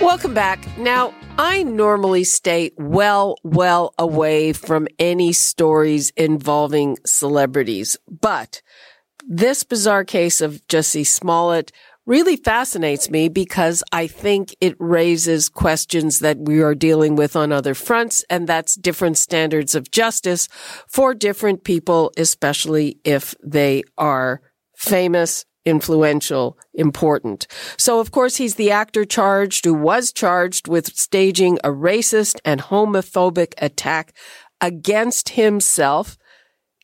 [0.00, 0.66] Welcome back.
[0.78, 8.62] Now, I normally stay well, well away from any stories involving celebrities, but
[9.26, 11.72] this bizarre case of Jussie Smollett
[12.06, 17.52] really fascinates me because I think it raises questions that we are dealing with on
[17.52, 20.48] other fronts, and that's different standards of justice
[20.88, 24.40] for different people, especially if they are
[24.76, 27.46] famous, influential, important.
[27.76, 32.62] So, of course, he's the actor charged who was charged with staging a racist and
[32.62, 34.14] homophobic attack
[34.60, 36.16] against himself.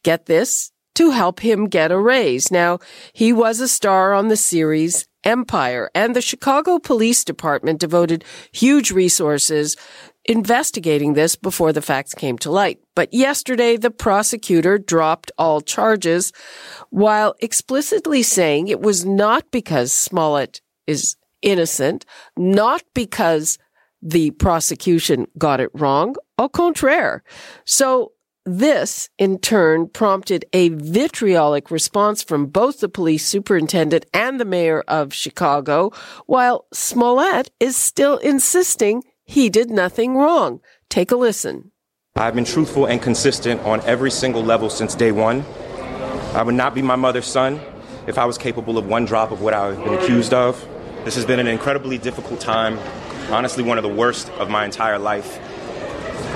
[0.03, 2.51] Get this to help him get a raise.
[2.51, 2.81] Now,
[3.15, 8.91] he was a star on the series Empire and the Chicago Police Department devoted huge
[8.91, 9.77] resources
[10.25, 12.79] investigating this before the facts came to light.
[12.95, 16.33] But yesterday, the prosecutor dropped all charges
[16.91, 22.05] while explicitly saying it was not because Smollett is innocent,
[22.37, 23.59] not because
[24.01, 26.17] the prosecution got it wrong.
[26.39, 27.23] Au contraire.
[27.65, 28.13] So
[28.45, 34.83] this, in turn, prompted a vitriolic response from both the police superintendent and the mayor
[34.89, 35.93] of Chicago,
[36.27, 40.61] while Smollett is still insisting he did nothing wrong.
[40.91, 41.73] Take a listen.
[42.17, 45.43] I've been truthful and consistent on every single level since day one.
[46.35, 47.59] I would not be my mother's son
[48.07, 50.63] if I was capable of one drop of what I've been accused of.
[51.07, 52.79] This has been an incredibly difficult time,
[53.31, 55.39] honestly, one of the worst of my entire life.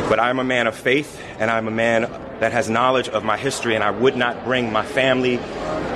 [0.08, 2.02] But I'm a man of faith, and I'm a man
[2.40, 5.38] that has knowledge of my history, and I would not bring my family,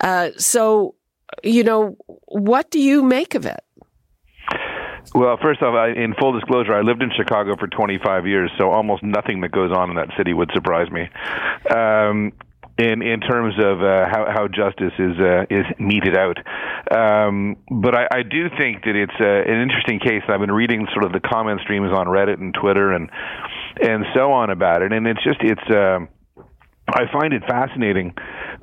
[0.00, 0.94] Uh, so,
[1.42, 3.60] you know, what do you make of it?
[5.14, 8.70] Well, first off, I, in full disclosure, I lived in Chicago for 25 years, so
[8.70, 11.08] almost nothing that goes on in that city would surprise me.
[11.74, 12.32] Um,
[12.78, 16.38] in in terms of uh, how how justice is uh, is meted out.
[16.90, 20.22] Um, but I, I do think that it's uh, an interesting case.
[20.28, 23.10] I've been reading sort of the comment streams on Reddit and Twitter and
[23.80, 25.70] and so on about it, and it's just it's.
[25.70, 26.06] Uh,
[26.94, 28.14] I find it fascinating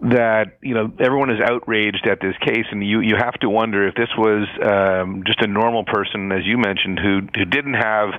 [0.02, 3.88] that you know everyone is outraged at this case, and you you have to wonder
[3.88, 8.10] if this was um, just a normal person, as you mentioned, who who didn't have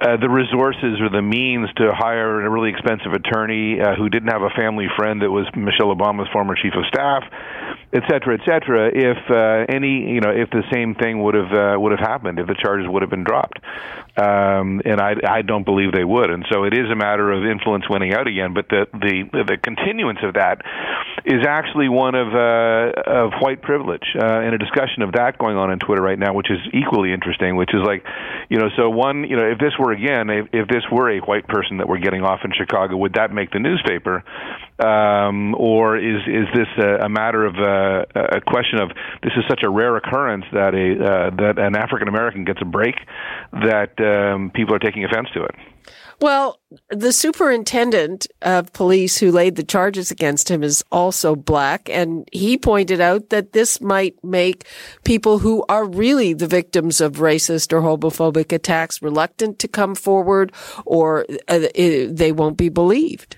[0.00, 4.28] uh, the resources or the means to hire a really expensive attorney, uh, who didn't
[4.28, 7.24] have a family friend that was Michelle Obama's former chief of staff,
[7.96, 8.82] et cetera, et cetera.
[8.92, 12.38] If uh, any, you know, if the same thing would have uh, would have happened,
[12.38, 13.58] if the charges would have been dropped,
[14.16, 17.44] um, and I I don't believe they would, and so it is a matter of
[17.44, 18.54] influence winning out again.
[18.54, 19.16] But the the
[19.50, 20.56] the continuance of that
[21.24, 22.86] is actually one of uh,
[23.22, 26.34] of white privilege, uh, and a discussion of that going on in Twitter right now,
[26.34, 27.56] which is equally interesting.
[27.56, 28.04] Which is like,
[28.48, 31.20] you know, so one, you know, if this were again, if, if this were a
[31.20, 34.24] white person that we're getting off in Chicago, would that make the newspaper,
[34.78, 38.90] um, or is is this a, a matter of uh, a question of
[39.22, 42.66] this is such a rare occurrence that a uh, that an African American gets a
[42.66, 42.96] break
[43.52, 45.54] that um, people are taking offense to it?
[46.18, 52.26] Well, the superintendent of police who laid the charges against him is also black, and
[52.32, 54.66] he pointed out that this might make
[55.04, 60.52] people who are really the victims of racist or homophobic attacks reluctant to come forward,
[60.86, 63.36] or uh, they won't be believed.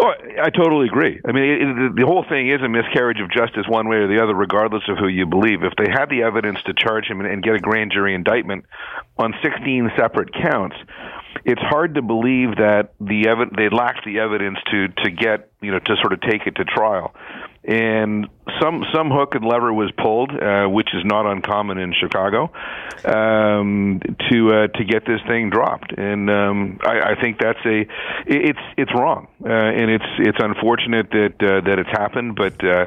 [0.00, 0.12] Oh,
[0.42, 1.20] I totally agree.
[1.26, 4.08] I mean, it, it, the whole thing is a miscarriage of justice, one way or
[4.08, 5.62] the other, regardless of who you believe.
[5.62, 8.64] If they had the evidence to charge him and, and get a grand jury indictment
[9.18, 10.76] on 16 separate counts,
[11.44, 15.70] it's hard to believe that the ev- they lacked the evidence to to get you
[15.70, 17.14] know to sort of take it to trial.
[17.64, 18.26] And
[18.60, 22.50] some some hook and lever was pulled, uh, which is not uncommon in Chicago,
[23.04, 25.92] um, to uh, to get this thing dropped.
[25.96, 27.86] And um, I, I think that's a
[28.26, 32.86] it's it's wrong, uh, and it's it's unfortunate that uh, that it's happened, but uh,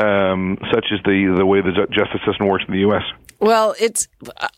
[0.00, 3.02] um, such is the the way the justice system works in the U.S.
[3.40, 4.06] Well, it's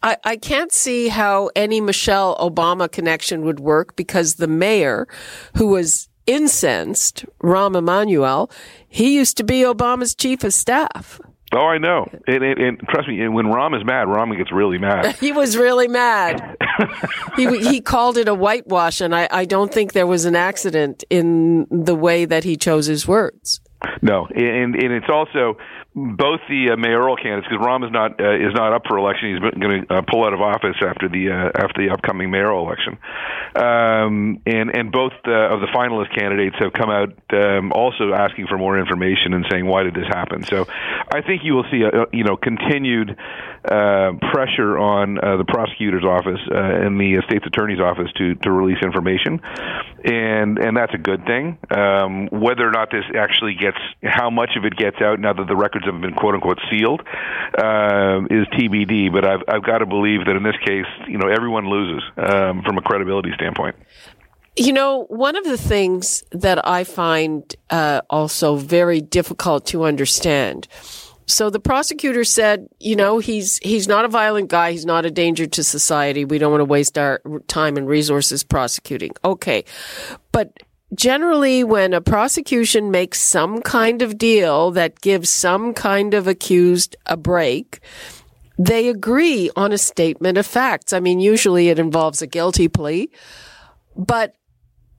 [0.02, 5.06] I, I can't see how any Michelle Obama connection would work because the mayor,
[5.56, 8.50] who was incensed, Rahm Emanuel,
[8.88, 11.20] he used to be Obama's chief of staff.
[11.54, 12.08] Oh, I know.
[12.26, 15.16] And, and, and trust me, when Rahm is mad, Rahm gets really mad.
[15.20, 16.56] he was really mad.
[17.36, 21.04] he he called it a whitewash, and I, I don't think there was an accident
[21.10, 23.60] in the way that he chose his words.
[24.00, 25.58] No, and and it's also
[25.94, 29.36] both the uh, mayoral candidates because Rahm is not uh, is not up for election.
[29.36, 32.64] He's going to uh, pull out of office after the uh, after the upcoming mayoral
[32.64, 32.96] election,
[33.56, 38.46] um, and and both uh, of the finalist candidates have come out um, also asking
[38.48, 40.44] for more information and saying why did this happen.
[40.44, 40.64] So
[41.12, 43.12] I think you will see a, you know continued
[43.68, 48.50] uh, pressure on uh, the prosecutor's office uh, and the state's attorney's office to to
[48.50, 49.40] release information,
[50.04, 51.58] and and that's a good thing.
[51.68, 55.46] Um, whether or not this actually gets how much of it gets out now that
[55.46, 57.00] the record records have been quote unquote sealed
[57.58, 59.12] uh, is TBD.
[59.12, 62.62] But I've I've got to believe that in this case, you know, everyone loses um,
[62.62, 63.76] from a credibility standpoint.
[64.56, 70.68] You know, one of the things that I find uh, also very difficult to understand.
[71.24, 74.72] So the prosecutor said, you know, he's he's not a violent guy.
[74.72, 76.24] He's not a danger to society.
[76.24, 79.12] We don't want to waste our time and resources prosecuting.
[79.24, 79.64] Okay,
[80.32, 80.52] but
[80.94, 86.96] generally when a prosecution makes some kind of deal that gives some kind of accused
[87.06, 87.80] a break,
[88.58, 90.92] they agree on a statement of facts.
[90.92, 93.10] I mean, usually it involves a guilty plea,
[93.96, 94.34] but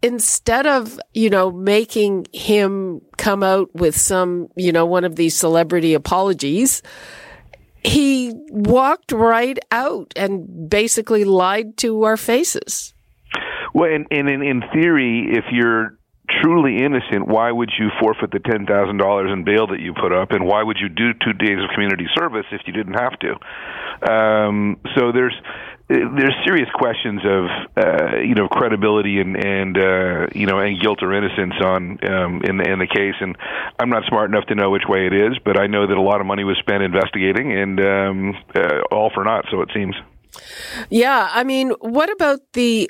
[0.02, 5.36] instead of, you know, making him come out with some, you know, one of these
[5.36, 6.82] celebrity apologies,
[7.84, 12.93] he walked right out and basically lied to our faces.
[13.74, 15.98] Well, and, and in, in theory, if you're
[16.42, 20.14] truly innocent, why would you forfeit the ten thousand dollars in bail that you put
[20.14, 23.18] up, and why would you do two days of community service if you didn't have
[23.20, 24.12] to?
[24.12, 25.36] Um, so there's
[25.90, 27.46] there's serious questions of
[27.78, 32.42] uh, you know credibility and and uh, you know and guilt or innocence on um,
[32.44, 33.36] in the in the case, and
[33.80, 36.02] I'm not smart enough to know which way it is, but I know that a
[36.02, 39.96] lot of money was spent investigating, and um, uh, all for naught, so it seems.
[40.90, 42.90] Yeah, I mean, what about the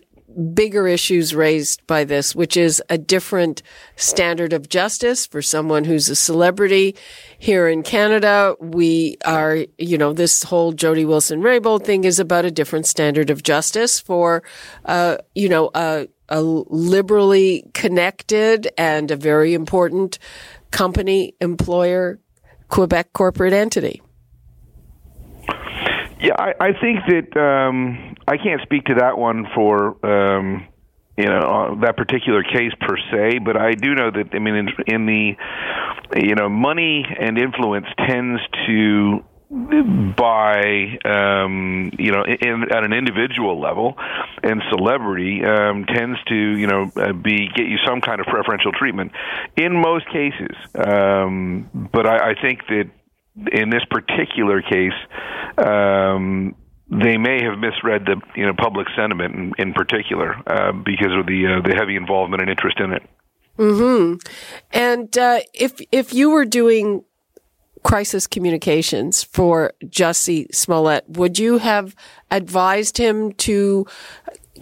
[0.53, 3.61] bigger issues raised by this, which is a different
[3.95, 6.95] standard of justice for someone who's a celebrity.
[7.37, 12.51] Here in Canada, we are, you know, this whole Jody Wilson-Raybould thing is about a
[12.51, 14.43] different standard of justice for,
[14.85, 20.19] uh, you know, a, a liberally connected and a very important
[20.71, 22.19] company, employer,
[22.69, 24.01] Quebec corporate entity.
[26.23, 30.65] Yeah, I, I think that um, I can't speak to that one for um,
[31.17, 34.55] you know uh, that particular case per se, but I do know that I mean
[34.55, 35.35] in, in the
[36.15, 39.25] you know money and influence tends to
[40.15, 43.97] by um, you know in, at an individual level,
[44.41, 48.71] and celebrity um, tends to you know uh, be get you some kind of preferential
[48.71, 49.11] treatment
[49.57, 50.55] in most cases.
[50.73, 52.89] Um, but I, I think that
[53.51, 54.93] in this particular case,
[55.57, 56.55] um,
[56.89, 61.25] they may have misread the you know public sentiment in, in particular uh, because of
[61.25, 63.03] the uh, the heavy involvement and interest in it.
[63.57, 64.15] Hmm.
[64.71, 67.03] And uh, if if you were doing
[67.83, 71.95] crisis communications for Jussie Smollett, would you have
[72.31, 73.85] advised him to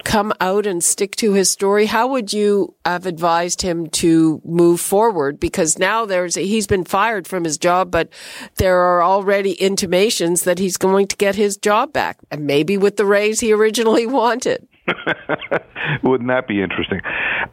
[0.04, 4.80] come out and stick to his story, how would you have advised him to move
[4.80, 5.40] forward?
[5.40, 8.10] Because now there's, he's been fired from his job, but
[8.56, 12.98] there are already intimations that he's going to get his job back and maybe with
[12.98, 14.68] the raise he originally wanted.
[16.04, 17.02] Wouldn't that be interesting?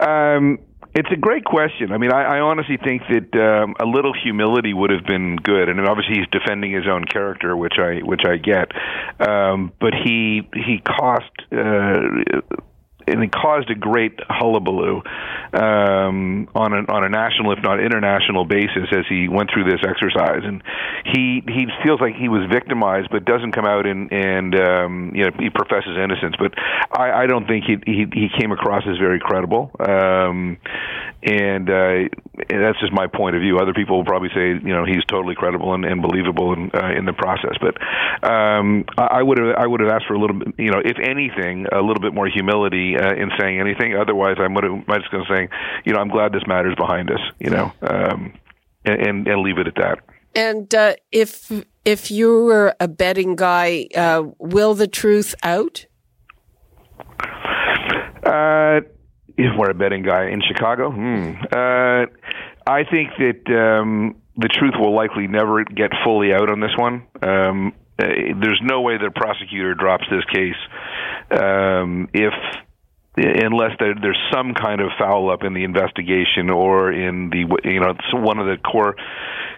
[0.00, 0.59] Um,
[0.99, 1.93] it's a great question.
[1.93, 5.69] I mean, I, I honestly think that um, a little humility would have been good,
[5.69, 8.73] and obviously he's defending his own character, which I which I get.
[9.21, 12.00] Um, but he he cost uh,
[13.09, 15.03] and it caused a great hullabaloo
[15.53, 19.81] um, on a on a national, if not international, basis as he went through this
[19.87, 20.43] exercise.
[20.45, 20.62] And
[21.05, 25.25] he he feels like he was victimized, but doesn't come out and and um, you
[25.25, 26.37] know he professes innocence.
[26.38, 26.55] But
[26.93, 29.71] I, I don't think he, he he came across as very credible.
[29.81, 30.59] Um,
[31.23, 32.09] and, uh,
[32.49, 33.59] that's just my point of view.
[33.59, 36.93] Other people will probably say, you know, he's totally credible and, and believable in uh,
[36.97, 37.57] in the process.
[37.61, 37.77] But
[38.23, 40.97] um, I would have I would have asked for a little bit, you know, if
[41.03, 43.97] anything, a little bit more humility uh, in saying anything.
[43.97, 45.49] Otherwise, I'm, I'm just going to say,
[45.85, 47.21] you know, I'm glad this matter's behind us.
[47.38, 47.73] You know.
[47.83, 48.35] Um,
[48.85, 49.99] and, and leave it at that.
[50.35, 51.50] And uh, if
[51.85, 55.87] if you were a betting guy, uh, will the truth out?
[58.25, 58.81] Uh,
[59.37, 61.33] if we're a betting guy in Chicago, hmm.
[61.50, 62.07] uh,
[62.67, 67.07] I think that um, the truth will likely never get fully out on this one.
[67.23, 68.07] Um, uh,
[68.40, 70.55] there's no way the prosecutor drops this case
[71.31, 72.35] um, if
[73.19, 77.81] unless there, there's some kind of foul up in the investigation or in the you
[77.81, 78.97] know one of the core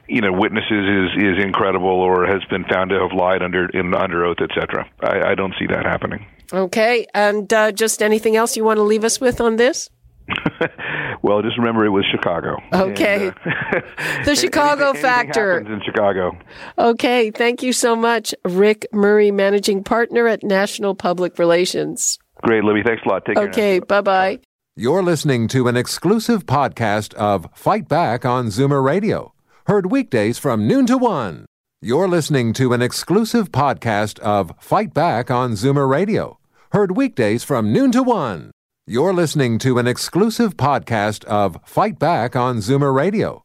[0.09, 3.95] you know witnesses is is incredible or has been found to have lied under in
[3.95, 8.57] under oath etc I, I don't see that happening okay and uh, just anything else
[8.57, 9.91] you want to leave us with on this
[11.23, 12.57] well, just remember it was Chicago.
[12.73, 13.29] Okay.
[13.29, 13.81] And, uh,
[14.25, 15.57] the Chicago anything, factor.
[15.57, 16.39] Anything in Chicago.
[16.79, 17.31] Okay.
[17.31, 22.19] Thank you so much, Rick Murray, managing partner at National Public Relations.
[22.43, 22.83] Great, Libby.
[22.85, 23.25] Thanks a lot.
[23.25, 23.49] Take care.
[23.49, 23.79] Okay.
[23.81, 24.41] Bye bye.
[24.77, 29.35] You're listening to an exclusive podcast of Fight Back on Zoomer Radio,
[29.67, 31.45] heard weekdays from noon to one.
[31.83, 36.39] You're listening to an exclusive podcast of Fight Back on Zoomer Radio,
[36.73, 38.53] heard weekdays from noon to one.
[38.87, 43.45] You're listening to an exclusive podcast of Fight Back on Zoomer Radio,